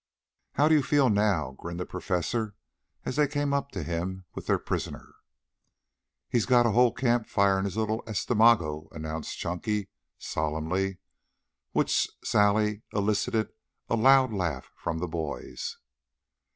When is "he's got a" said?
6.27-6.71